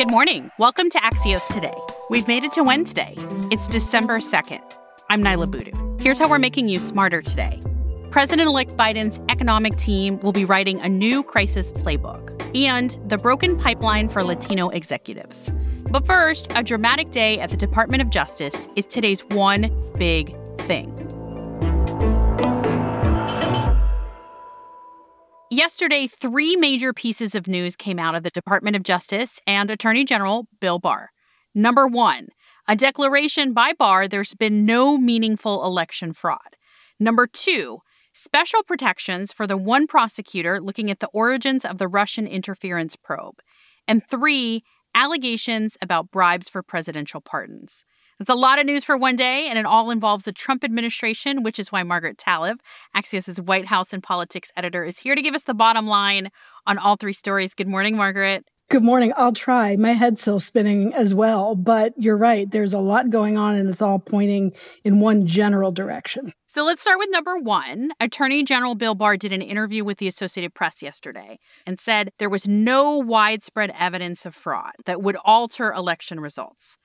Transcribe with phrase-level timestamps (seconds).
[0.00, 0.50] Good morning.
[0.58, 1.74] Welcome to Axios Today.
[2.08, 3.14] We've made it to Wednesday.
[3.50, 4.62] It's December 2nd.
[5.10, 5.98] I'm Niala Boodhoo.
[6.00, 7.60] Here's how we're making you smarter today.
[8.10, 13.58] President elect Biden's economic team will be writing a new crisis playbook and the broken
[13.58, 15.52] pipeline for Latino executives.
[15.90, 21.09] But first, a dramatic day at the Department of Justice is today's one big thing.
[25.52, 30.04] Yesterday, three major pieces of news came out of the Department of Justice and Attorney
[30.04, 31.10] General Bill Barr.
[31.56, 32.28] Number one,
[32.68, 36.54] a declaration by Barr there's been no meaningful election fraud.
[37.00, 37.78] Number two,
[38.12, 43.40] special protections for the one prosecutor looking at the origins of the Russian interference probe.
[43.88, 44.62] And three,
[44.94, 47.84] allegations about bribes for presidential pardons.
[48.20, 51.42] It's a lot of news for one day, and it all involves the Trump administration,
[51.42, 52.56] which is why Margaret Talev,
[52.94, 56.30] Axios' White House and politics editor, is here to give us the bottom line
[56.66, 57.54] on all three stories.
[57.54, 58.44] Good morning, Margaret.
[58.68, 59.14] Good morning.
[59.16, 59.74] I'll try.
[59.76, 62.48] My head's still spinning as well, but you're right.
[62.50, 64.52] There's a lot going on, and it's all pointing
[64.84, 66.34] in one general direction.
[66.46, 67.92] So let's start with number one.
[68.00, 72.28] Attorney General Bill Barr did an interview with the Associated Press yesterday and said there
[72.28, 76.76] was no widespread evidence of fraud that would alter election results.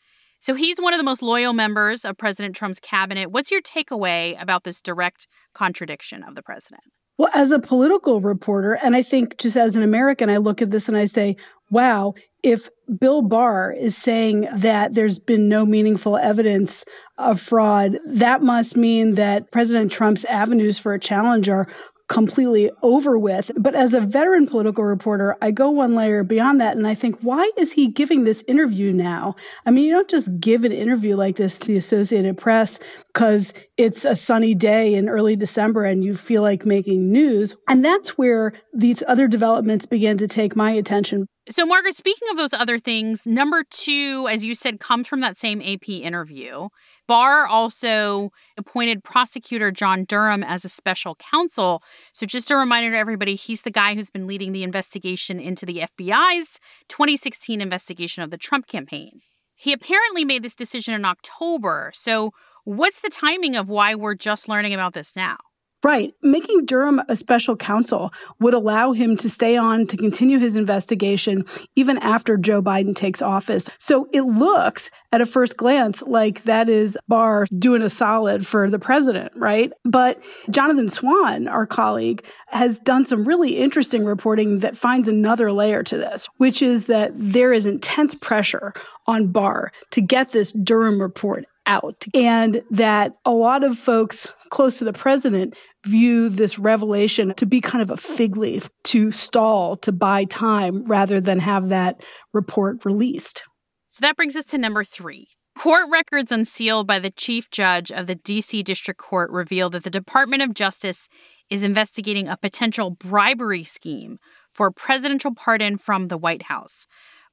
[0.46, 3.32] So he's one of the most loyal members of President Trump's cabinet.
[3.32, 6.84] What's your takeaway about this direct contradiction of the president?
[7.18, 10.70] Well, as a political reporter, and I think just as an American, I look at
[10.70, 11.36] this and I say,
[11.72, 16.86] wow, if Bill Barr is saying that there's been no meaningful evidence
[17.18, 21.68] of fraud, that must mean that President Trump's avenues for a challenge are
[22.08, 23.52] completely over with.
[23.58, 27.20] But as a veteran political reporter, I go one layer beyond that and I think,
[27.22, 29.36] why is he giving this interview now?
[29.66, 32.80] I mean, you don't just give an interview like this to the Associated Press
[33.14, 37.56] because it's a sunny day in early December and you feel like making news.
[37.68, 41.28] And that's where these other developments began to take my attention.
[41.48, 45.38] So, Margaret, speaking of those other things, number two, as you said, comes from that
[45.38, 46.70] same AP interview.
[47.08, 51.84] Barr also appointed prosecutor John Durham as a special counsel.
[52.14, 55.68] So, just a reminder to everybody, he's the guy who's been leading the investigation into
[55.68, 59.22] the FBI's 2016 investigation of the Trump campaign.
[59.54, 61.92] He apparently made this decision in October.
[61.94, 62.32] So,
[62.64, 65.38] what's the timing of why we're just learning about this now?
[65.86, 66.16] Right.
[66.24, 71.46] Making Durham a special counsel would allow him to stay on to continue his investigation
[71.76, 73.70] even after Joe Biden takes office.
[73.78, 78.68] So it looks at a first glance like that is Barr doing a solid for
[78.68, 79.72] the president, right?
[79.84, 80.20] But
[80.50, 85.98] Jonathan Swan, our colleague, has done some really interesting reporting that finds another layer to
[85.98, 88.74] this, which is that there is intense pressure
[89.06, 92.06] on Barr to get this Durham report out.
[92.14, 95.56] And that a lot of folks close to the president
[95.86, 100.84] view this revelation to be kind of a fig leaf to stall, to buy time,
[100.86, 103.44] rather than have that report released.
[103.90, 105.28] So that brings us to number three.
[105.58, 108.62] Court records unsealed by the chief judge of the D.C.
[108.62, 111.08] District Court reveal that the Department of Justice
[111.50, 114.18] is investigating a potential bribery scheme
[114.52, 116.88] for a presidential pardon from the White House.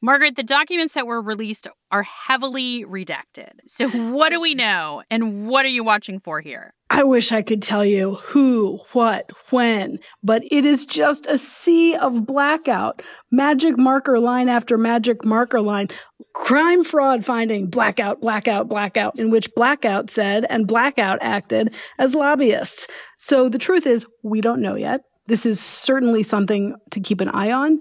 [0.04, 3.52] Margaret, the documents that were released are heavily redacted.
[3.68, 4.58] So, what do we mm-hmm.
[4.58, 6.74] know and what are you watching for here?
[6.90, 11.94] I wish I could tell you who, what, when, but it is just a sea
[11.94, 13.00] of blackout.
[13.30, 15.86] Magic marker line after magic marker line.
[16.34, 22.88] Crime fraud finding blackout, blackout, blackout, in which blackout said and blackout acted as lobbyists.
[23.20, 25.02] So the truth is, we don't know yet.
[25.28, 27.78] This is certainly something to keep an eye on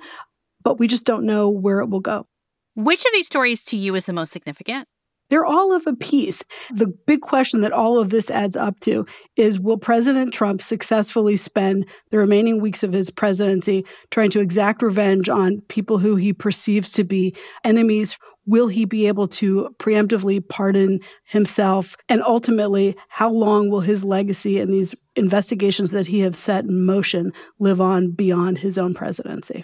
[0.63, 2.27] but we just don't know where it will go.
[2.75, 4.87] Which of these stories to you is the most significant?
[5.31, 6.43] They're all of a piece.
[6.73, 9.05] The big question that all of this adds up to
[9.37, 14.81] is will President Trump successfully spend the remaining weeks of his presidency trying to exact
[14.81, 18.17] revenge on people who he perceives to be enemies?
[18.45, 21.95] Will he be able to preemptively pardon himself?
[22.09, 26.85] And ultimately, how long will his legacy and these investigations that he has set in
[26.85, 29.63] motion live on beyond his own presidency?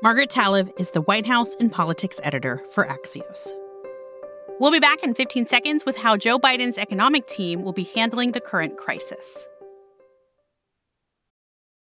[0.00, 3.50] Margaret Talev is the White House and politics editor for Axios.
[4.60, 8.30] We'll be back in 15 seconds with how Joe Biden's economic team will be handling
[8.30, 9.48] the current crisis.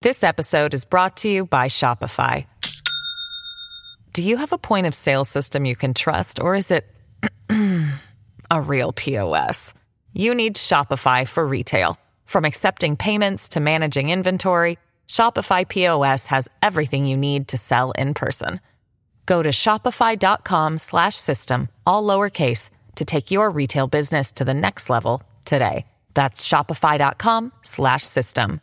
[0.01, 2.45] This episode is brought to you by Shopify.
[4.13, 6.85] Do you have a point of sale system you can trust, or is it
[8.49, 9.73] a real POS?
[10.13, 11.99] You need Shopify for retail.
[12.23, 18.13] From accepting payments to managing inventory, Shopify POS has everything you need to sell in
[18.13, 18.59] person.
[19.25, 25.87] Go to shopify.com/system all lowercase to take your retail business to the next level today.
[26.13, 28.61] That's shopify.com/system.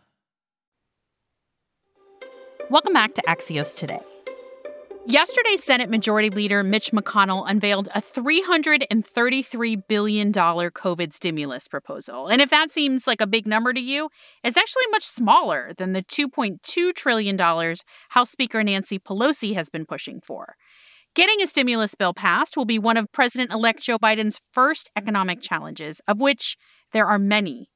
[2.70, 3.98] Welcome back to Axios today.
[5.04, 12.28] Yesterday, Senate Majority Leader Mitch McConnell unveiled a $333 billion COVID stimulus proposal.
[12.28, 14.10] And if that seems like a big number to you,
[14.44, 20.20] it's actually much smaller than the $2.2 trillion House Speaker Nancy Pelosi has been pushing
[20.20, 20.54] for.
[21.16, 25.42] Getting a stimulus bill passed will be one of President elect Joe Biden's first economic
[25.42, 26.56] challenges, of which
[26.92, 27.70] there are many.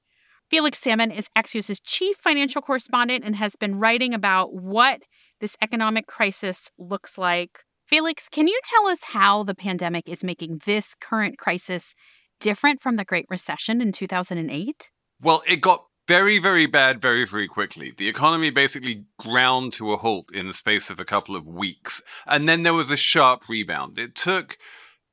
[0.48, 5.02] Felix Salmon is Axios' chief financial correspondent and has been writing about what
[5.40, 7.64] this economic crisis looks like.
[7.86, 11.94] Felix, can you tell us how the pandemic is making this current crisis
[12.40, 14.90] different from the Great Recession in 2008?
[15.20, 17.92] Well, it got very, very bad very, very quickly.
[17.96, 22.02] The economy basically ground to a halt in the space of a couple of weeks.
[22.26, 23.98] And then there was a sharp rebound.
[23.98, 24.56] It took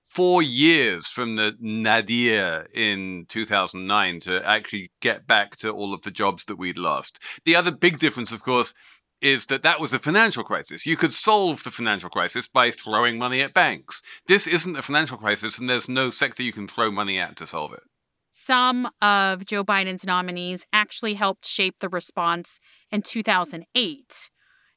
[0.04, 6.12] four years from the nadir in 2009 to actually get back to all of the
[6.12, 7.18] jobs that we'd lost.
[7.46, 8.76] The other big difference, of course,
[9.24, 10.86] is that that was a financial crisis.
[10.86, 14.02] You could solve the financial crisis by throwing money at banks.
[14.28, 17.48] This isn't a financial crisis, and there's no sector you can throw money at to
[17.48, 17.84] solve it.
[18.30, 22.60] Some of Joe Biden's nominees actually helped shape the response
[22.92, 24.30] in 2008.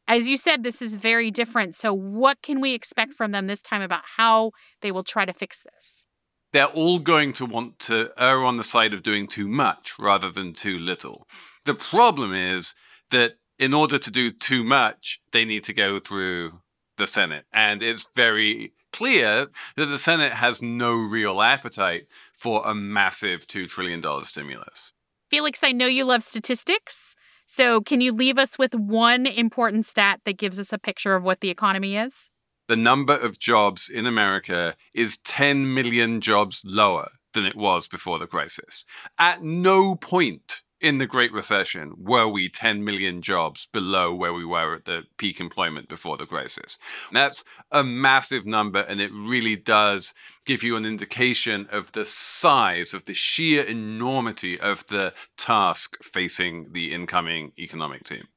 [0.09, 1.75] As you said, this is very different.
[1.75, 5.33] So, what can we expect from them this time about how they will try to
[5.33, 6.07] fix this?
[6.53, 10.31] They're all going to want to err on the side of doing too much rather
[10.31, 11.27] than too little.
[11.65, 12.75] The problem is
[13.11, 16.61] that in order to do too much, they need to go through
[16.97, 17.45] the Senate.
[17.53, 23.69] And it's very clear that the Senate has no real appetite for a massive $2
[23.69, 24.93] trillion stimulus.
[25.31, 27.15] Felix, I know you love statistics.
[27.49, 31.23] So, can you leave us with one important stat that gives us a picture of
[31.23, 32.29] what the economy is?
[32.69, 38.19] The number of jobs in America is 10 million jobs lower than it was before
[38.19, 38.85] the crisis.
[39.19, 44.45] At no point in the Great Recession were we 10 million jobs below where we
[44.45, 46.79] were at the peak employment before the crisis.
[47.13, 50.13] That's a massive number, and it really does
[50.45, 56.73] give you an indication of the size, of the sheer enormity of the task facing
[56.73, 58.29] the incoming economic team.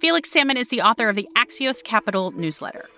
[0.00, 2.88] Felix Salmon is the author of the Axios Capital newsletter.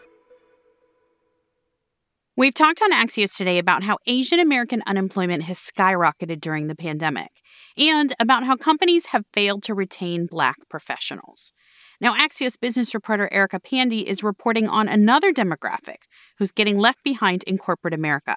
[2.41, 7.33] We've talked on Axios today about how Asian American unemployment has skyrocketed during the pandemic
[7.77, 11.53] and about how companies have failed to retain Black professionals.
[12.01, 16.05] Now, Axios business reporter Erica Pandey is reporting on another demographic
[16.39, 18.37] who's getting left behind in corporate America.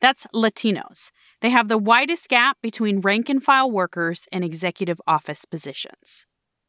[0.00, 1.10] That's Latinos.
[1.42, 6.24] They have the widest gap between rank and file workers and executive office positions.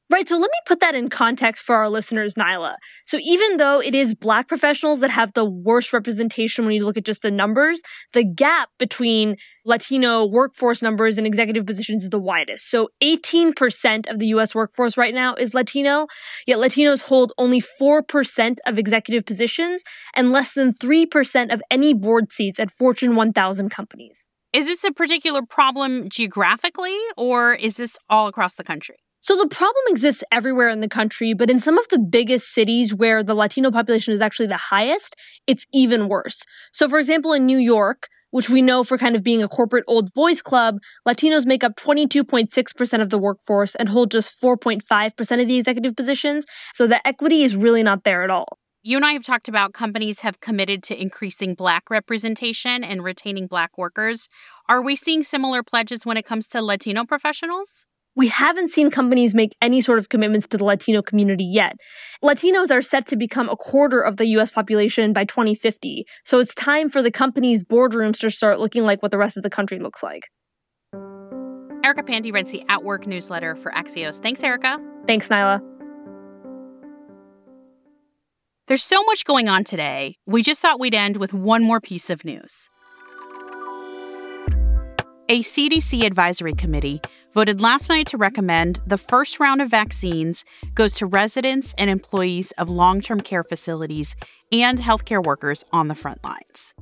[0.09, 0.27] Right.
[0.27, 2.75] So let me put that in context for our listeners, Niala.
[3.07, 6.97] So even though it is Black professionals that have the worst representation when you look
[6.97, 12.19] at just the numbers, the gap between Latino workforce numbers and executive positions is the
[12.19, 12.69] widest.
[12.69, 16.07] So 18% of the US workforce right now is Latino,
[16.45, 19.81] yet Latinos hold only 4% of executive positions
[20.15, 24.25] and less than 3% of any board seats at Fortune 1000 companies.
[24.51, 29.02] Is this a particular problem geographically, or is this all across the country?
[29.23, 32.93] So the problem exists everywhere in the country, but in some of the biggest cities
[32.93, 35.15] where the Latino population is actually the highest,
[35.47, 36.41] it's even worse.
[36.73, 39.85] So, for example, in New York, which we know for kind of being a corporate
[39.87, 45.47] old boys club, Latinos make up 22.6% of the workforce and hold just 4.5% of
[45.47, 46.43] the executive positions.
[46.73, 48.57] So the equity is really not there at all.
[48.81, 53.47] You and I have talked about companies have committed to increasing Black representation and retaining
[53.47, 54.27] Black workers.
[54.67, 57.85] Are we seeing similar pledges when it comes to Latino professionals?
[58.15, 61.77] We haven't seen companies make any sort of commitments to the Latino community yet.
[62.23, 66.53] Latinos are set to become a quarter of the US population by 2050, so it's
[66.53, 69.79] time for the companies' boardrooms to start looking like what the rest of the country
[69.79, 70.23] looks like.
[71.83, 74.21] Erica Pandey writes the At Work newsletter for Axios.
[74.21, 74.79] Thanks, Erica.
[75.07, 75.61] Thanks, Niala.
[78.67, 80.15] There's so much going on today.
[80.25, 82.69] We just thought we'd end with one more piece of news.
[85.29, 87.01] A CDC advisory committee
[87.33, 92.51] voted last night to recommend the first round of vaccines goes to residents and employees
[92.57, 94.15] of long term care facilities
[94.51, 96.73] and healthcare workers on the front lines.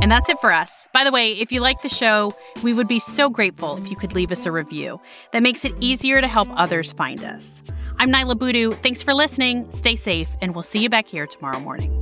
[0.00, 0.86] And that's it for us.
[0.94, 3.96] By the way, if you like the show, we would be so grateful if you
[3.96, 5.00] could leave us a review.
[5.32, 7.62] That makes it easier to help others find us.
[7.98, 8.72] I'm Niala Boodhoo.
[8.72, 9.68] Thanks for listening.
[9.72, 11.97] Stay safe, and we'll see you back here tomorrow morning.